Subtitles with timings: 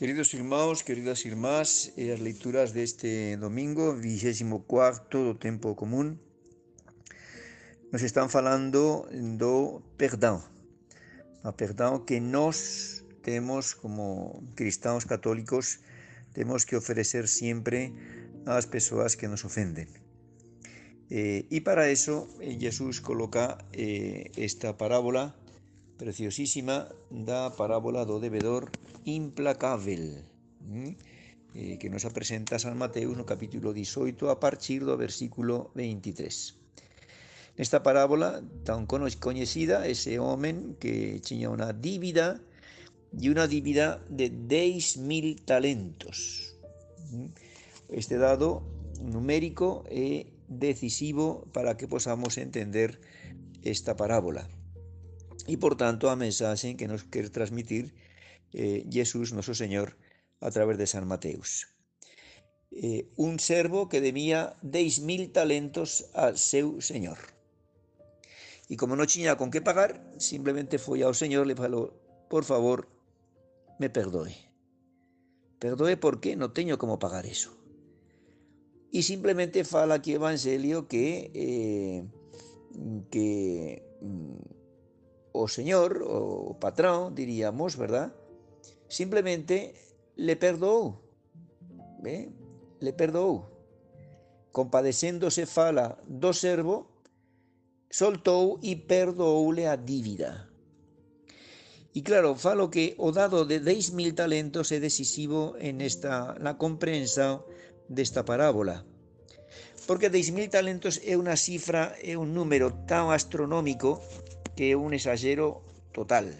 [0.00, 6.16] Queridos irmãos, queridas irmás, e as leituras deste domingo, 24 do tempo común,
[7.92, 10.40] nos están falando do perdão.
[11.44, 15.84] O perdão que nós temos como cristãos católicos,
[16.32, 17.92] temos que oferecer sempre
[18.46, 19.92] às pessoas que nos ofenden.
[21.10, 25.36] Eh, y para eso eh, Jesús coloca eh, esta parábola
[26.00, 28.72] preciosísima da parábola do devedor
[29.04, 30.24] implacável
[31.52, 36.56] eh, que nos apresenta San Mateus no capítulo 18 a partir versículo 23.
[37.60, 42.40] Nesta parábola tan coñecida, ese homem que tiña unha dívida
[43.12, 46.48] e unha dívida de 10.000 talentos.
[47.92, 48.64] Este dado
[49.04, 52.96] numérico é decisivo para que podamos entender
[53.60, 54.48] esta parábola.
[55.50, 57.92] Y por tanto a mensaje que nos quiere transmitir
[58.52, 59.96] eh, Jesús, nuestro Señor,
[60.38, 61.66] a través de San Mateus.
[62.70, 67.18] Eh, un servo que debía 10.000 talentos a seu Señor.
[68.68, 71.98] Y como no tenía con qué pagar, simplemente fue ao Señor le falou,
[72.30, 72.86] por favor,
[73.82, 74.38] me perdoe.
[75.58, 77.50] Perdoe porque no tengo como pagar eso.
[78.92, 82.06] Y simplemente fala aquí Evangelio que, eh,
[83.10, 84.59] que mm,
[85.32, 88.12] o señor, o patrón, diríamos, ¿verdad?
[88.88, 89.74] Simplemente
[90.16, 90.98] le perdoou,
[92.04, 92.28] ¿eh?
[92.80, 93.46] le perdoou.
[94.50, 96.90] Compadecéndose fala do servo,
[97.90, 100.50] soltou e perdooule a dívida.
[101.90, 107.42] E claro, falo que o dado de 10.000 talentos é decisivo en esta na comprensa
[107.90, 108.86] desta parábola.
[109.90, 113.98] Porque 10.000 talentos é unha cifra, é un número tan astronómico
[114.60, 116.36] que un exagero total.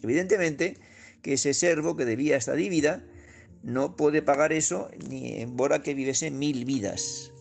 [0.00, 0.78] Evidentemente
[1.20, 3.04] que ese servo que debía esta dívida
[3.64, 7.32] no puede pagar eso ni en bora que viviese mil vidas.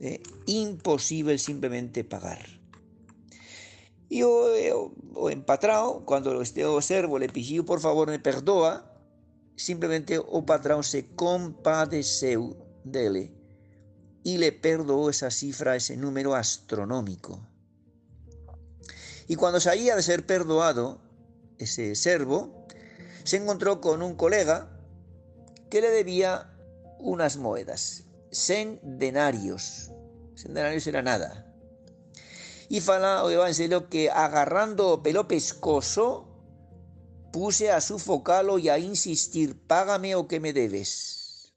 [0.00, 0.20] ¿eh?
[0.46, 2.44] Imposible simplemente pagar.
[4.08, 8.92] Y o, o, empatrao, cuando este servo le pidió por favor me perdoa,
[9.54, 13.43] simplemente o patrón se compadeceu dele
[14.24, 17.46] y le perdoó esa cifra, ese número astronómico.
[19.28, 20.98] Y cuando salía de ser perdoado,
[21.58, 22.66] ese servo
[23.22, 24.68] se encontró con un colega
[25.70, 26.50] que le debía
[26.98, 29.90] unas moedas, 100 denarios.
[30.36, 31.46] 100 denarios era nada.
[32.70, 36.28] Y fala o evangelio que agarrando pelo pescoso,
[37.30, 41.52] puse a sufocalo y a insistir, págame o que me debes.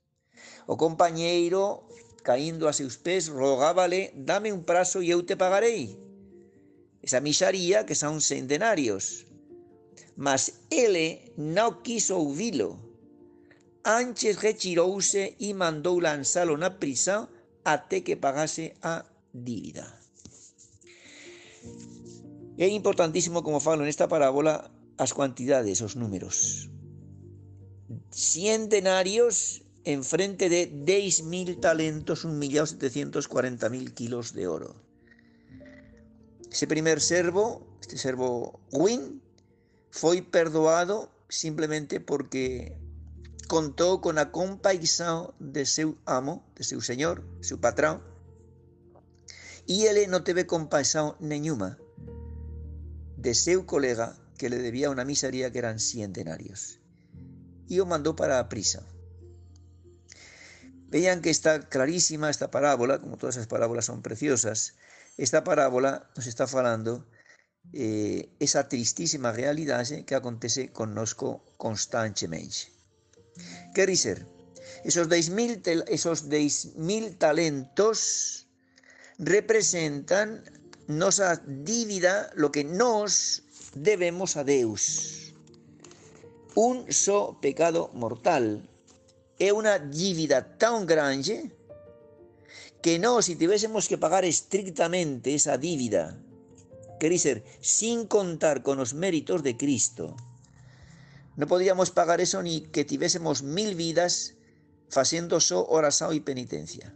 [0.66, 1.87] O compañero
[2.28, 5.96] caindo a seus pés, rogábale, dame un prazo e eu te pagarei.
[7.00, 9.24] Esa misaría que son centenarios.
[10.12, 12.76] Mas ele non quiso ouvilo.
[13.80, 17.32] Antes retirouse e mandou lanzalo na prisão
[17.64, 19.88] até que pagase a dívida.
[22.60, 24.68] É importantísimo, como falo nesta parábola,
[25.00, 26.68] as cuantidades, os números.
[28.12, 34.74] Cien denarios en frente de 10.000 talentos, 1.740.000 kilos de oro.
[36.50, 39.20] Ese primer servo, este servo Win,
[39.90, 42.76] foi perdoado simplemente porque
[43.48, 48.00] contou con a compaixão de seu amo, de seu señor, seu patrón,
[49.68, 51.76] e ele non teve compaixão nenhuma
[53.16, 56.80] de seu colega que le debía una miseria que eran 100 denarios.
[57.68, 58.86] E o mandou para prisa.
[60.90, 64.74] Vean que está clarísima esta parábola, como todas esas parábolas son preciosas.
[65.18, 67.06] Esta parábola nos está falando
[67.74, 72.72] eh, esa tristísima realidad que acontece nosotros constantemente.
[73.74, 74.26] ¿Qué dice?
[74.84, 76.28] Esos 10.000 esos
[77.18, 78.48] talentos
[79.18, 80.44] representan
[80.86, 83.42] nuestra dívida, lo que nos
[83.74, 85.34] debemos a Deus.
[86.54, 88.68] Un solo pecado mortal
[89.38, 91.52] es una dívida tan grande
[92.82, 96.18] que no, si tuviésemos que pagar estrictamente esa dívida,
[97.00, 100.16] que decir, sin contar con los méritos de Cristo,
[101.36, 104.34] no podríamos pagar eso ni que tuviésemos mil vidas
[104.96, 106.92] haciendo so oración y penitencia.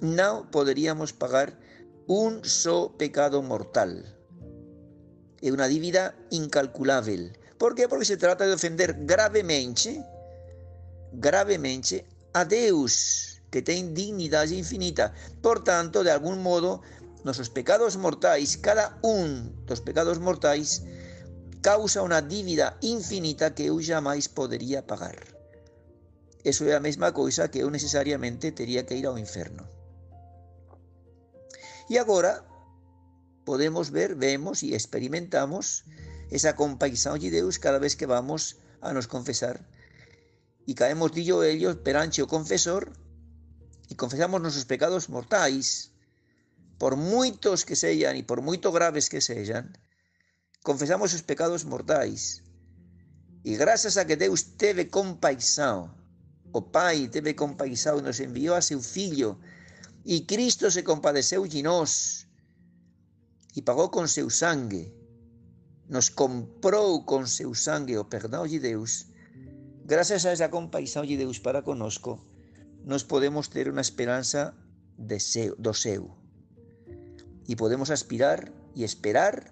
[0.00, 1.58] No podríamos pagar
[2.06, 4.16] un so pecado mortal.
[5.40, 7.32] Es una dívida incalculable.
[7.58, 7.88] ¿Por qué?
[7.88, 10.04] Porque se trata de ofender gravemente,
[11.12, 15.14] gravemente a Deus que tiene dignidad infinita.
[15.42, 16.82] Por tanto, de algún modo,
[17.24, 20.82] nuestros pecados mortais, cada de los pecados mortais,
[21.60, 25.16] causa una dívida infinita que yo jamás podría pagar.
[26.44, 29.68] Eso es la misma cosa que yo necesariamente tendría que ir al infierno.
[31.88, 32.44] Y ahora
[33.44, 35.84] podemos ver, vemos y experimentamos
[36.30, 39.66] esa compasión de Dios cada vez que vamos a nos confesar.
[40.68, 42.92] Y caemos dillo ellos peranche o confesor
[43.88, 45.92] y confesamos nuestros pecados mortais,
[46.76, 49.72] por muchos que sean y por muy graves que sean,
[50.62, 52.42] confesamos esos pecados mortais.
[53.44, 55.88] Y gracias a que Deus teve compaixão,
[56.52, 59.40] o Pai teve compaixão, nos envió a su Filho,
[60.04, 62.28] y Cristo se compadeceu de nós,
[63.54, 64.92] y pagó con su sangue,
[65.88, 69.08] nos compró con su sangue o perdón de Deus,
[69.88, 72.20] gracias a esa compaixão de Deus para conosco,
[72.84, 74.52] nos podemos tener una esperanza
[75.00, 75.56] de seu.
[77.48, 79.50] Y podemos aspirar y esperar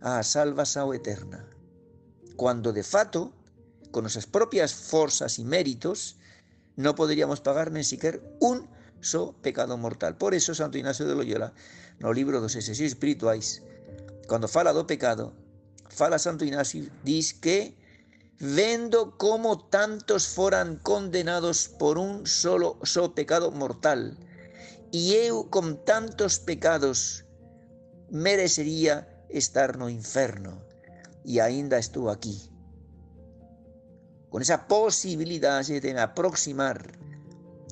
[0.00, 1.44] a salvación eterna.
[2.36, 3.36] Cuando de fato,
[3.92, 6.16] con nuestras propias fuerzas y méritos,
[6.76, 8.68] no podríamos pagar ni siquiera un
[9.00, 10.16] so pecado mortal.
[10.16, 11.52] Por eso Santo Ignacio de Loyola,
[11.98, 13.62] no libro dos exercicios espirituales,
[14.26, 15.36] cuando fala do pecado,
[15.92, 17.85] fala Santo Ignacio, dice que
[18.38, 24.18] vendo cómo tantos fueran condenados por un solo, solo pecado mortal,
[24.92, 27.24] y eu con tantos pecados
[28.10, 30.62] merecería estar no inferno,
[31.24, 32.50] y ainda estuvo aquí.
[34.28, 36.98] Con esa posibilidad de me aproximar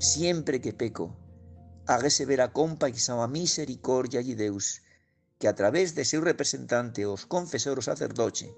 [0.01, 1.15] siempre que peco,
[1.87, 4.81] a receber a compaixão, a misericordia de Deus,
[5.39, 8.49] que a través de su representante, os confesor, o sacerdote,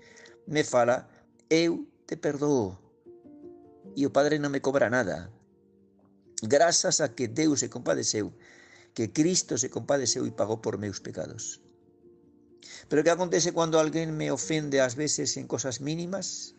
[0.46, 1.10] me fala,
[1.50, 2.78] eu te perdoo
[3.94, 5.30] y el Padre no me cobra nada.
[6.42, 8.32] Gracias a que Deus se compadeceu,
[8.94, 11.60] que Cristo se compadeceu y pagó por meus pecados.
[12.88, 16.54] Pero ¿qué acontece cuando alguien me ofende a veces en cosas mínimas?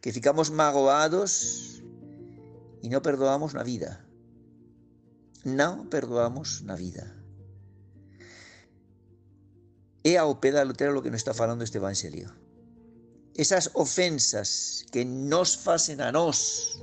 [0.00, 1.82] Que ficamos magoados
[2.82, 4.04] y no perdoamos la vida.
[5.44, 7.14] No perdoamos la vida.
[10.02, 12.45] He a o lo que nos está falando este evangelio
[13.36, 16.82] esas ofensas que nos hacen a nos,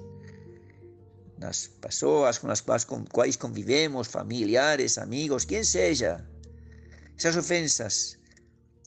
[1.39, 6.23] las personas con las cuales convivemos, familiares, amigos, quien sea,
[7.17, 8.19] esas ofensas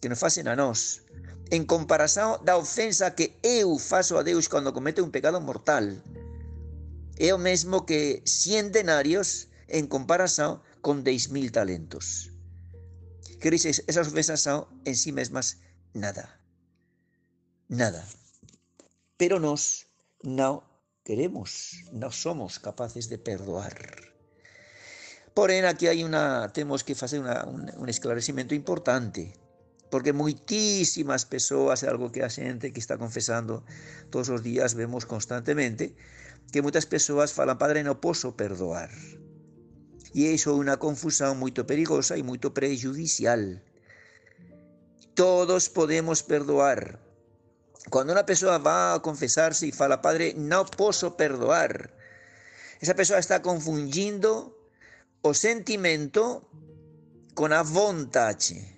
[0.00, 1.02] que nos hacen a nos,
[1.50, 6.02] en comparación la ofensa que eu faço a Deus cuando comete un pecado mortal,
[7.18, 12.30] es lo mismo que 100 denarios en comparación con 10.000 talentos.
[13.40, 15.58] Que dices, esas ofensas son en sí mismas
[15.94, 16.45] nada
[17.68, 18.06] nada.
[19.16, 19.86] Pero nos
[20.22, 20.64] no
[21.04, 23.96] queremos, no somos capaces de perdoar.
[25.34, 29.34] Porém, aquí hay una, tenemos que hacer un, esclarecimiento importante,
[29.90, 33.64] porque muchísimas personas, algo que la gente que está confesando
[34.10, 35.94] todos los días, vemos constantemente,
[36.50, 38.90] que muchas personas falan, Padre, no puedo perdoar.
[40.12, 43.62] Y eso es una confusión muy perigosa y muy prejudicial.
[45.14, 47.05] Todos podemos perdoar,
[47.90, 51.94] cuando una persona va a confesarse y fala, Padre, no puedo perdoar,
[52.80, 54.58] esa persona está confundiendo
[55.22, 56.48] o sentimento
[57.34, 58.76] con vontade.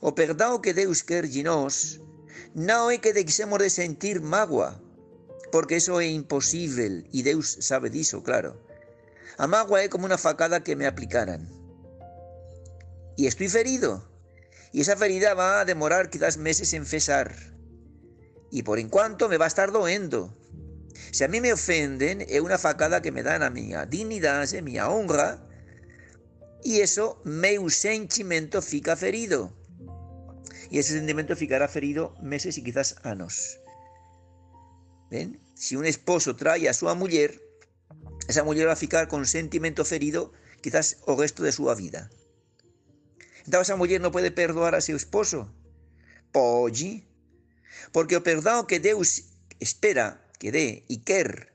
[0.00, 2.00] O perdón que Deus quer de nós
[2.54, 4.80] no es que deixemos de sentir mágoa,
[5.50, 8.56] porque eso es imposible y Deus sabe disso, claro.
[9.38, 11.48] A mágoa es como una facada que me aplicaran.
[13.16, 14.08] Y estoy ferido.
[14.72, 17.52] Y esa ferida va a demorar quizás meses en cesar
[18.52, 20.36] y por en cuanto me va a estar doendo.
[21.10, 24.62] Si a mí me ofenden, es una facada que me dan a mi dignidad, a
[24.62, 25.44] mi honra,
[26.62, 29.52] y eso, meu sentimento fica ferido.
[30.70, 33.58] y ese sentimento ficará ferido meses y quizás años.
[35.10, 35.38] ¿Ven?
[35.54, 37.42] Si un esposo trae a su mujer,
[38.26, 40.32] esa mujer va a ficar con sentimiento ferido
[40.62, 42.10] quizás o resto de su vida.
[43.44, 45.52] Entonces esa mujer no puede perdonar a su esposo.
[46.32, 47.04] Pode,
[47.92, 49.24] porque o perdón que Deus
[49.60, 51.52] espera que dé y quer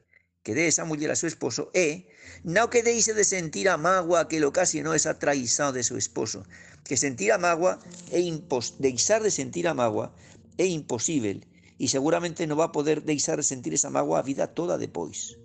[0.48, 2.06] que dé esa mujer a su esposo es
[2.44, 5.98] no que deixe de sentir a mágoa que lo casi no esa traición de su
[5.98, 6.48] esposo.
[6.88, 7.84] Que sentir a mágoa
[8.16, 10.16] é impos deixar de sentir a mágoa
[10.56, 11.44] é imposible
[11.78, 15.36] y seguramente no va a poder deixar de sentir esa mágoa a vida toda después.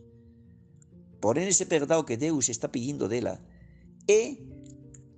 [1.19, 3.43] Porém, ese perdão que Deus está pedindo dela
[4.07, 4.39] é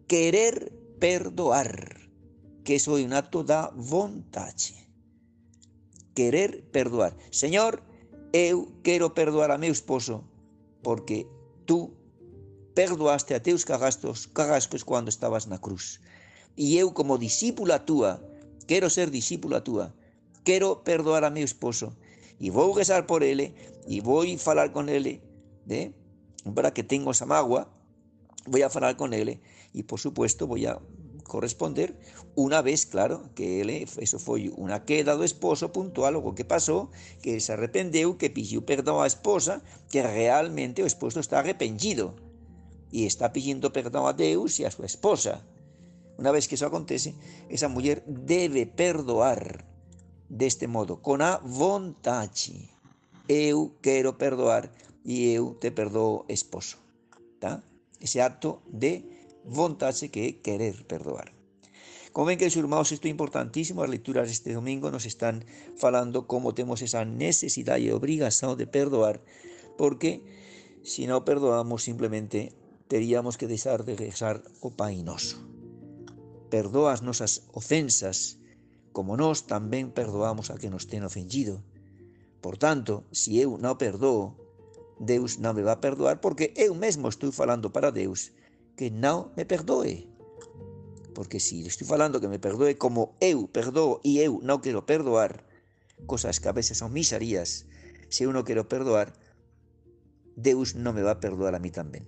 [0.09, 2.09] querer perdoar,
[2.65, 4.84] que eso é un acto da vontade.
[6.15, 7.17] Querer perdoar.
[7.31, 7.83] Señor,
[8.33, 10.25] eu quero perdoar a meu esposo
[10.83, 11.27] porque
[11.67, 11.95] tú
[12.75, 16.01] perdoaste a teus cagastos, cagascos cuando estabas na cruz.
[16.57, 18.23] E eu como discípula túa,
[18.67, 19.95] quero ser discípula túa,
[20.45, 21.97] quero perdoar a meu esposo
[22.39, 23.55] e vou rezar por ele
[23.87, 25.23] e vou falar con ele
[25.67, 25.95] de,
[26.55, 27.71] para que tengo esa magua,
[28.47, 29.41] voy a hablar con él
[29.73, 30.79] y por supuesto voy a
[31.35, 31.99] corresponder
[32.37, 36.95] una vez, claro, que él, eso fue una queda do esposo puntual, algo que pasó,
[37.23, 42.15] que se arrependeu, que pidió perdón a esposa, que realmente o esposo está arrepentido
[42.95, 45.43] y está pidiendo perdón a Deus y a su esposa.
[46.19, 47.19] Una vez que eso acontece,
[47.51, 49.67] esa mujer debe perdoar
[50.29, 52.71] de este modo, con a vontade.
[53.27, 54.71] Eu quero perdoar
[55.03, 56.79] y eu te perdoo esposo.
[57.99, 59.14] Ese acto de
[59.45, 61.33] vontade que é querer perdoar.
[62.13, 65.45] Como ven que, irmãos, esto es importantísimo, las lecturas de este domingo nos están
[65.77, 69.21] falando cómo tenemos esa necesidad y obligación de perdoar,
[69.77, 70.23] porque
[70.85, 72.55] si no perdoamos simplemente
[72.87, 75.43] teríamos que dejar de rezar o painoso.
[76.51, 78.39] Perdoas nuestras ofensas,
[78.93, 81.65] como nos también perdoamos a que nos ten ofendido.
[82.41, 84.39] Por tanto, si eu no perdoo,
[85.01, 88.31] Deus não me vai perdoar porque eu mesmo estou falando para Deus
[88.77, 90.09] que não me perdoe.
[91.15, 95.45] Porque se estou falando que me perdoe como eu perdoo e eu não quero perdoar,
[96.07, 97.67] coisas que a veces são miserias,
[98.11, 99.13] se eu não quero perdoar,
[100.37, 102.03] Deus não me vai perdoar a mí também.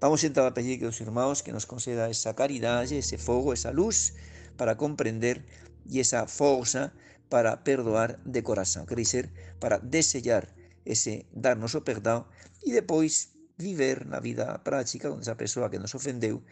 [0.00, 3.70] Vamos então a pedir que os irmãos que nos conceda essa caridade, esse fogo, essa
[3.70, 4.14] luz
[4.56, 5.44] para compreender
[5.88, 6.92] e essa força
[7.28, 8.86] para perdoar de coração.
[8.86, 10.46] Quer dizer, para desejar
[10.84, 12.26] ese darnos o perdón
[12.62, 16.42] y después vivir la vida práctica con esa persona que nos ofendeu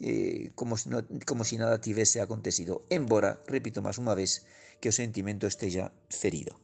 [0.00, 0.90] eh, como, si
[1.26, 4.46] como si nada tivese acontecido, embora, repito más una vez,
[4.80, 6.58] que o sentimento esté ya ferido.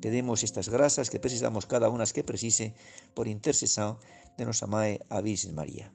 [0.00, 2.74] Pedimos estas grasas que precisamos cada una que precise
[3.14, 3.98] por intercesión
[4.38, 5.92] de nuestra Madre a Virgen María.